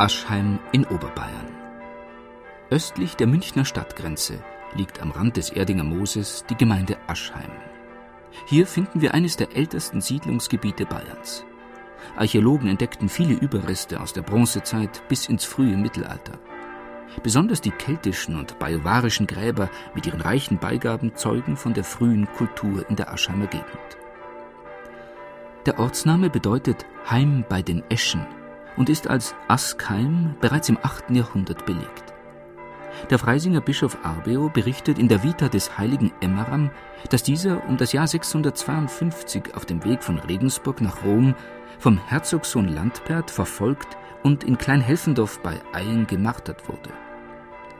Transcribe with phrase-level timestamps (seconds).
[0.00, 1.46] Aschheim in Oberbayern.
[2.70, 4.42] Östlich der Münchner Stadtgrenze
[4.74, 7.50] liegt am Rand des Erdinger Mooses die Gemeinde Aschheim.
[8.46, 11.44] Hier finden wir eines der ältesten Siedlungsgebiete Bayerns.
[12.16, 16.38] Archäologen entdeckten viele Überreste aus der Bronzezeit bis ins frühe Mittelalter.
[17.22, 22.88] Besonders die keltischen und bajuwarischen Gräber mit ihren reichen Beigaben zeugen von der frühen Kultur
[22.88, 23.98] in der Aschheimer Gegend.
[25.66, 28.26] Der Ortsname bedeutet Heim bei den Eschen
[28.76, 31.10] und ist als Askheim bereits im 8.
[31.10, 32.10] Jahrhundert belegt.
[33.08, 36.70] Der Freisinger Bischof Arbeo berichtet in der Vita des heiligen Emmeram,
[37.08, 41.34] dass dieser um das Jahr 652 auf dem Weg von Regensburg nach Rom
[41.78, 46.90] vom Herzogssohn Landbert verfolgt und in Kleinhelfendorf bei Ayen gemartert wurde.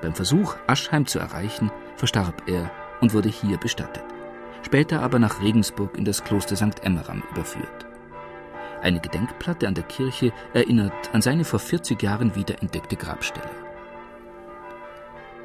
[0.01, 2.71] Beim Versuch, Aschheim zu erreichen, verstarb er
[3.03, 4.05] und wurde hier bestattet,
[4.63, 6.83] später aber nach Regensburg in das Kloster St.
[6.83, 7.90] Emmeram überführt.
[8.83, 13.51] Eine Gedenkplatte an der Kirche erinnert an seine vor 40 Jahren wiederentdeckte Grabstelle.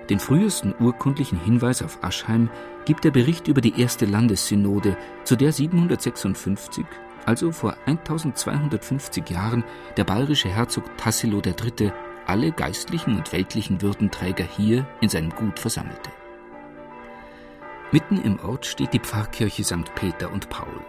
[0.10, 2.50] Den frühesten urkundlichen Hinweis auf Aschheim
[2.86, 6.86] gibt der Bericht über die erste Landessynode, zu der 756,
[7.26, 9.64] also vor 1250 Jahren,
[9.98, 11.92] der bayerische Herzog Tassilo III.
[12.28, 16.12] alle geistlichen und weltlichen Würdenträger hier in seinem Gut versammelte.
[17.92, 19.94] Mitten im Ort steht die Pfarrkirche St.
[19.96, 20.86] Peter und Paul.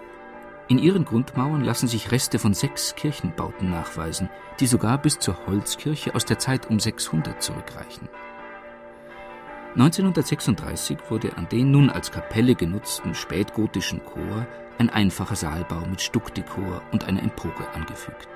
[0.68, 4.28] In ihren Grundmauern lassen sich Reste von sechs Kirchenbauten nachweisen,
[4.58, 8.08] die sogar bis zur Holzkirche aus der Zeit um 600 zurückreichen.
[9.76, 14.46] 1936 wurde an den nun als Kapelle genutzten spätgotischen Chor
[14.78, 18.28] ein einfacher Saalbau mit Stuckdekor und einer Empore angefügt.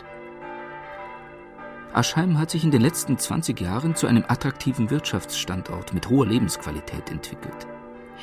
[1.93, 7.11] Aschheim hat sich in den letzten 20 Jahren zu einem attraktiven Wirtschaftsstandort mit hoher Lebensqualität
[7.11, 7.67] entwickelt.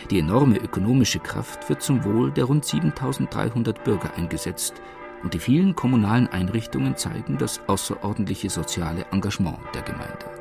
[0.10, 4.76] Die enorme ökonomische Kraft wird zum Wohl der rund 7300 Bürger eingesetzt
[5.24, 10.37] und die vielen kommunalen Einrichtungen zeigen das außerordentliche soziale Engagement der Gemeinde.